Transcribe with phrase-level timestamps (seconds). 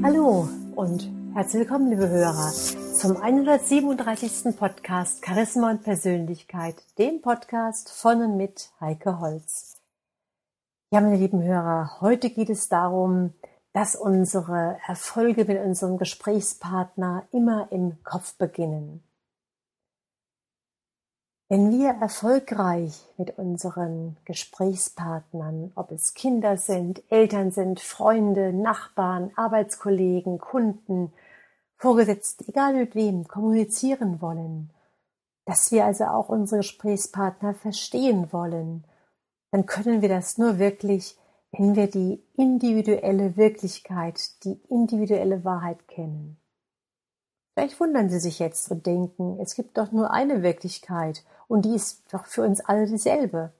[0.00, 4.56] Hallo und herzlich willkommen, liebe Hörer, zum 137.
[4.56, 9.74] Podcast Charisma und Persönlichkeit, dem Podcast von und mit Heike Holz.
[10.92, 13.34] Ja, meine lieben Hörer, heute geht es darum,
[13.72, 19.02] dass unsere Erfolge mit unserem Gesprächspartner immer im Kopf beginnen.
[21.50, 30.38] Wenn wir erfolgreich mit unseren Gesprächspartnern, ob es Kinder sind, Eltern sind, Freunde, Nachbarn, Arbeitskollegen,
[30.38, 31.10] Kunden,
[31.78, 34.70] Vorgesetzte, egal mit wem, kommunizieren wollen,
[35.46, 38.84] dass wir also auch unsere Gesprächspartner verstehen wollen,
[39.50, 41.16] dann können wir das nur wirklich,
[41.52, 46.36] wenn wir die individuelle Wirklichkeit, die individuelle Wahrheit kennen.
[47.58, 51.74] Vielleicht wundern Sie sich jetzt und denken, es gibt doch nur eine Wirklichkeit und die
[51.74, 53.52] ist doch für uns alle dieselbe.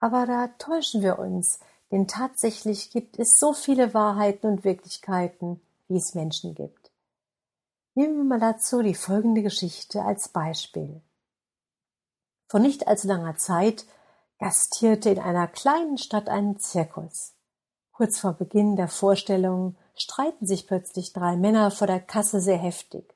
[0.00, 1.58] Aber da täuschen wir uns,
[1.90, 6.92] denn tatsächlich gibt es so viele Wahrheiten und Wirklichkeiten, wie es Menschen gibt.
[7.94, 11.02] Nehmen wir mal dazu die folgende Geschichte als Beispiel.
[12.48, 13.84] Vor nicht allzu langer Zeit
[14.38, 17.34] gastierte in einer kleinen Stadt ein Zirkus.
[17.92, 23.14] Kurz vor Beginn der Vorstellung streiten sich plötzlich drei Männer vor der Kasse sehr heftig.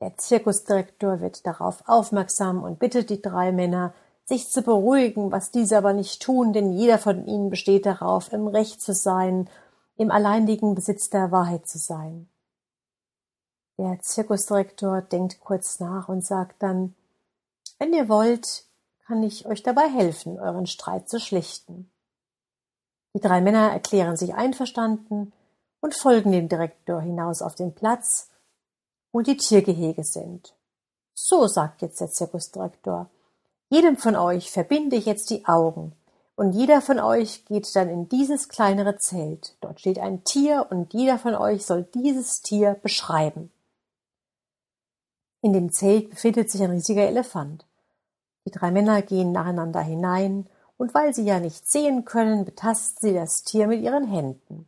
[0.00, 3.92] Der Zirkusdirektor wird darauf aufmerksam und bittet die drei Männer,
[4.24, 8.46] sich zu beruhigen, was diese aber nicht tun, denn jeder von ihnen besteht darauf, im
[8.46, 9.50] Recht zu sein,
[9.96, 12.28] im alleinigen Besitz der Wahrheit zu sein.
[13.78, 16.94] Der Zirkusdirektor denkt kurz nach und sagt dann,
[17.78, 18.64] wenn ihr wollt,
[19.06, 21.90] kann ich euch dabei helfen, euren Streit zu schlichten.
[23.14, 25.32] Die drei Männer erklären sich einverstanden
[25.80, 28.30] und folgen dem Direktor hinaus auf den Platz,
[29.12, 30.54] wo die Tiergehege sind.
[31.14, 33.10] So, sagt jetzt der Zirkusdirektor,
[33.68, 35.92] jedem von euch verbinde ich jetzt die Augen,
[36.34, 39.56] und jeder von euch geht dann in dieses kleinere Zelt.
[39.60, 43.52] Dort steht ein Tier, und jeder von euch soll dieses Tier beschreiben.
[45.42, 47.66] In dem Zelt befindet sich ein riesiger Elefant.
[48.46, 53.14] Die drei Männer gehen nacheinander hinein, und weil sie ja nicht sehen können, betasten sie
[53.14, 54.66] das Tier mit ihren Händen.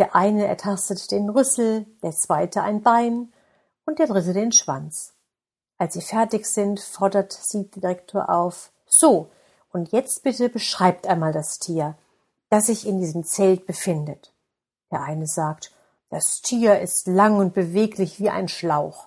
[0.00, 3.34] Der eine ertastet den Rüssel, der zweite ein Bein
[3.84, 5.12] und der dritte den Schwanz.
[5.76, 8.72] Als sie fertig sind, fordert sie Direktor auf.
[8.86, 9.30] So,
[9.72, 11.98] und jetzt bitte beschreibt einmal das Tier,
[12.48, 14.32] das sich in diesem Zelt befindet.
[14.90, 15.70] Der eine sagt,
[16.08, 19.06] das Tier ist lang und beweglich wie ein Schlauch.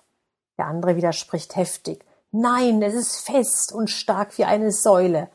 [0.58, 2.04] Der andere widerspricht heftig.
[2.30, 5.28] Nein, es ist fest und stark wie eine Säule.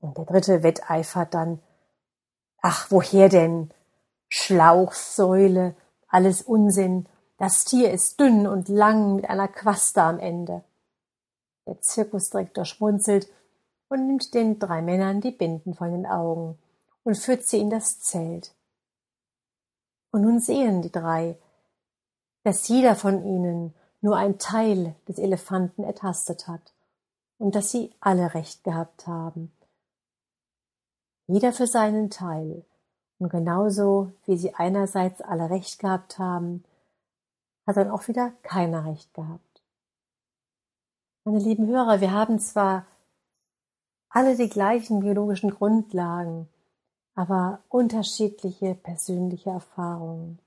[0.00, 1.62] Und der dritte wetteifert dann.
[2.60, 3.72] Ach, woher denn?
[4.44, 5.74] Schlauch, Säule,
[6.06, 7.06] alles Unsinn.
[7.38, 10.62] Das Tier ist dünn und lang mit einer Quaste am Ende.
[11.66, 13.26] Der Zirkusdirektor schmunzelt
[13.88, 16.58] und nimmt den drei Männern die Binden von den Augen
[17.04, 18.54] und führt sie in das Zelt.
[20.10, 21.38] Und nun sehen die drei,
[22.42, 26.74] dass jeder von ihnen nur ein Teil des Elefanten ertastet hat
[27.38, 29.50] und dass sie alle recht gehabt haben.
[31.28, 32.66] Jeder für seinen Teil.
[33.18, 36.64] Und genauso wie sie einerseits alle recht gehabt haben,
[37.66, 39.62] hat dann auch wieder keiner recht gehabt.
[41.24, 42.86] Meine lieben Hörer, wir haben zwar
[44.10, 46.48] alle die gleichen biologischen Grundlagen,
[47.14, 50.38] aber unterschiedliche persönliche Erfahrungen.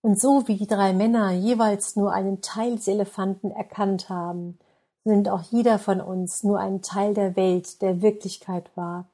[0.00, 4.58] Und so wie die drei Männer jeweils nur einen Teil des Elefanten erkannt haben,
[5.04, 9.06] sind auch jeder von uns nur ein Teil der Welt, der Wirklichkeit war.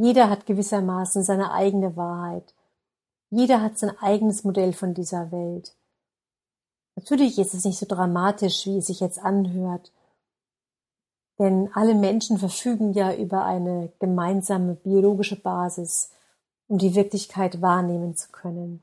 [0.00, 2.54] Jeder hat gewissermaßen seine eigene Wahrheit.
[3.28, 5.76] Jeder hat sein eigenes Modell von dieser Welt.
[6.96, 9.92] Natürlich ist es nicht so dramatisch, wie es sich jetzt anhört,
[11.38, 16.12] denn alle Menschen verfügen ja über eine gemeinsame biologische Basis,
[16.66, 18.82] um die Wirklichkeit wahrnehmen zu können.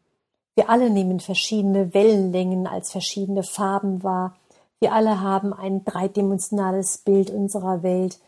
[0.53, 4.35] Wir alle nehmen verschiedene Wellenlängen als verschiedene Farben wahr.
[4.79, 8.19] Wir alle haben ein dreidimensionales Bild unserer Welt.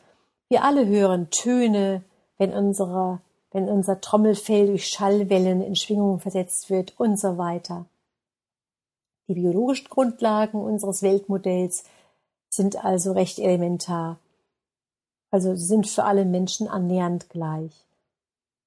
[0.48, 2.04] Wir alle hören Töne,
[2.40, 3.22] wenn, unsere,
[3.52, 7.86] wenn unser Trommelfell durch Schallwellen in Schwingung versetzt wird und so weiter.
[9.28, 11.84] Die biologischen Grundlagen unseres Weltmodells
[12.50, 14.18] sind also recht elementar.
[15.30, 17.86] Also sind für alle Menschen annähernd gleich.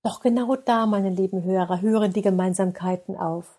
[0.05, 3.59] Doch genau da, meine lieben Hörer, hören die Gemeinsamkeiten auf.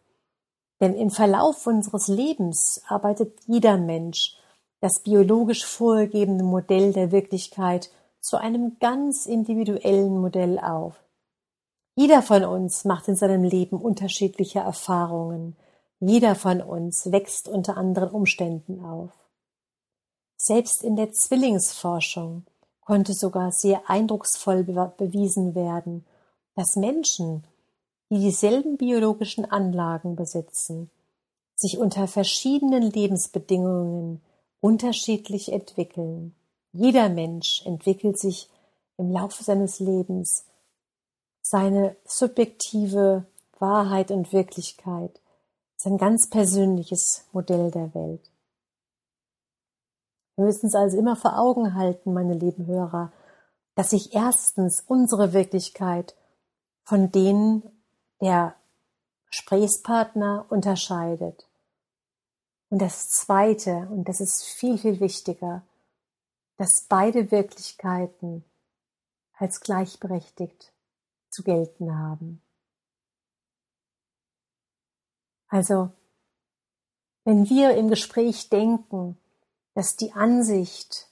[0.79, 4.37] Denn im Verlauf unseres Lebens arbeitet jeder Mensch
[4.79, 7.89] das biologisch vorgegebene Modell der Wirklichkeit
[8.23, 10.95] zu einem ganz individuellen Modell auf.
[11.95, 15.57] Jeder von uns macht in seinem Leben unterschiedliche Erfahrungen,
[15.99, 19.11] jeder von uns wächst unter anderen Umständen auf.
[20.37, 22.45] Selbst in der Zwillingsforschung
[22.81, 26.05] konnte sogar sehr eindrucksvoll bewiesen werden,
[26.55, 27.43] dass Menschen,
[28.09, 30.89] die dieselben biologischen Anlagen besitzen,
[31.55, 34.21] sich unter verschiedenen Lebensbedingungen
[34.61, 36.35] unterschiedlich entwickeln.
[36.73, 38.49] Jeder Mensch entwickelt sich
[38.97, 40.45] im Laufe seines Lebens
[41.41, 43.25] seine subjektive
[43.59, 45.21] Wahrheit und Wirklichkeit,
[45.75, 48.31] sein ganz persönliches Modell der Welt.
[50.35, 53.11] Wir müssen es also immer vor Augen halten, meine lieben Hörer,
[53.75, 56.15] dass sich erstens unsere Wirklichkeit
[56.83, 57.63] von denen
[58.21, 58.55] der
[59.27, 61.47] Gesprächspartner unterscheidet.
[62.69, 65.63] Und das Zweite, und das ist viel, viel wichtiger,
[66.57, 68.43] dass beide Wirklichkeiten
[69.33, 70.73] als gleichberechtigt
[71.29, 72.41] zu gelten haben.
[75.47, 75.91] Also,
[77.25, 79.17] wenn wir im Gespräch denken,
[79.73, 81.09] dass die Ansicht,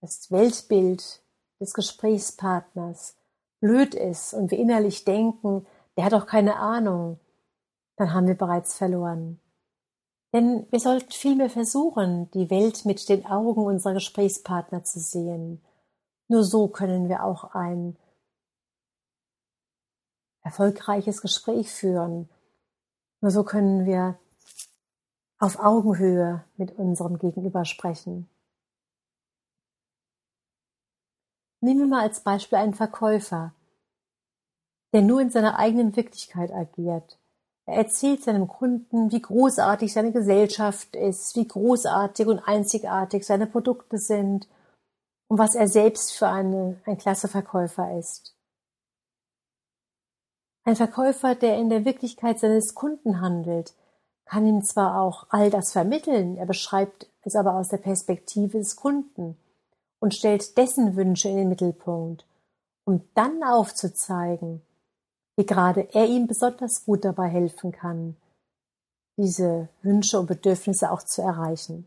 [0.00, 1.22] das Weltbild
[1.60, 3.16] des Gesprächspartners
[3.60, 5.66] blöd ist und wir innerlich denken,
[5.96, 7.20] der hat doch keine Ahnung,
[7.96, 9.40] dann haben wir bereits verloren.
[10.34, 15.62] Denn wir sollten vielmehr versuchen, die Welt mit den Augen unserer Gesprächspartner zu sehen.
[16.26, 17.96] Nur so können wir auch ein
[20.42, 22.28] erfolgreiches Gespräch führen.
[23.20, 24.18] Nur so können wir
[25.38, 28.28] auf Augenhöhe mit unserem Gegenüber sprechen.
[31.60, 33.54] Nehmen wir mal als Beispiel einen Verkäufer,
[34.92, 37.20] der nur in seiner eigenen Wirklichkeit agiert.
[37.66, 43.98] Er erzählt seinem Kunden, wie großartig seine Gesellschaft ist, wie großartig und einzigartig seine Produkte
[43.98, 44.48] sind
[45.28, 48.36] und was er selbst für eine, ein klasse Verkäufer ist.
[50.64, 53.74] Ein Verkäufer, der in der Wirklichkeit seines Kunden handelt,
[54.24, 58.76] kann ihm zwar auch all das vermitteln, er beschreibt es aber aus der Perspektive des
[58.76, 59.36] Kunden
[60.00, 62.26] und stellt dessen Wünsche in den Mittelpunkt,
[62.84, 64.62] um dann aufzuzeigen,
[65.36, 68.16] wie gerade er ihm besonders gut dabei helfen kann,
[69.16, 71.86] diese Wünsche und Bedürfnisse auch zu erreichen.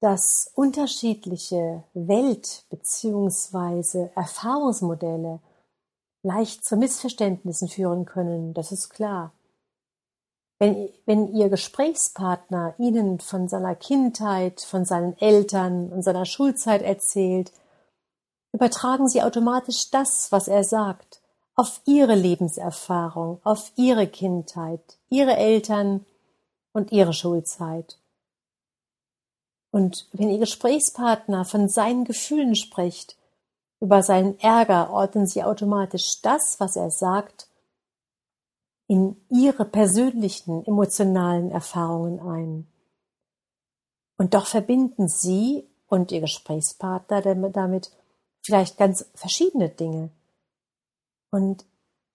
[0.00, 4.10] Dass unterschiedliche Welt- bzw.
[4.14, 5.40] Erfahrungsmodelle
[6.22, 9.32] leicht zu Missverständnissen führen können, das ist klar.
[10.58, 17.52] Wenn, wenn Ihr Gesprächspartner Ihnen von seiner Kindheit, von seinen Eltern und seiner Schulzeit erzählt,
[18.54, 21.20] übertragen Sie automatisch das, was er sagt,
[21.56, 26.06] auf Ihre Lebenserfahrung, auf Ihre Kindheit, Ihre Eltern
[26.72, 27.98] und Ihre Schulzeit.
[29.72, 33.16] Und wenn Ihr Gesprächspartner von seinen Gefühlen spricht,
[33.80, 37.48] über seinen Ärger ordnen Sie automatisch das, was er sagt,
[38.86, 42.66] in ihre persönlichen emotionalen Erfahrungen ein.
[44.16, 47.90] Und doch verbinden Sie und Ihr Gesprächspartner damit
[48.44, 50.10] vielleicht ganz verschiedene Dinge.
[51.30, 51.64] Und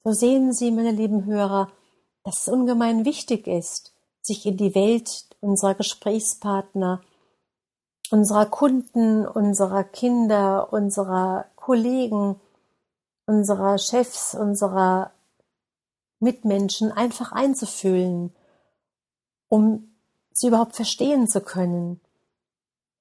[0.03, 1.71] so sehen Sie, meine lieben Hörer,
[2.23, 7.01] dass es ungemein wichtig ist, sich in die Welt unserer Gesprächspartner,
[8.11, 12.39] unserer Kunden, unserer Kinder, unserer Kollegen,
[13.25, 15.11] unserer Chefs, unserer
[16.19, 18.35] Mitmenschen einfach einzufühlen,
[19.47, 19.95] um
[20.31, 22.01] sie überhaupt verstehen zu können,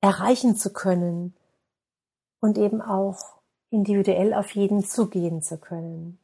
[0.00, 1.35] erreichen zu können
[2.40, 3.18] und eben auch
[3.71, 6.18] individuell auf jeden zugehen zu können.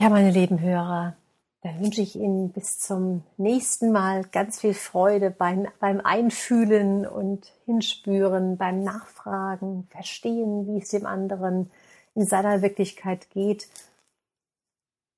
[0.00, 1.16] Ja, meine lieben Hörer,
[1.62, 7.52] dann wünsche ich Ihnen bis zum nächsten Mal ganz viel Freude beim, beim Einfühlen und
[7.66, 11.70] Hinspüren, beim Nachfragen, Verstehen, wie es dem anderen
[12.14, 13.68] in seiner Wirklichkeit geht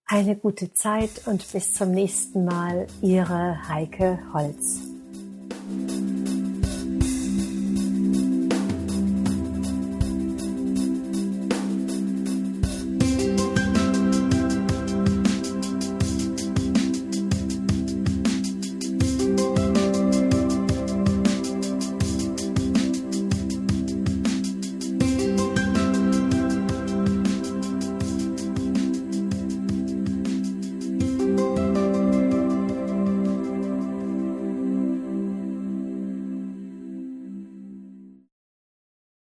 [0.06, 4.80] eine gute Zeit und bis zum nächsten Mal, Ihre Heike Holz.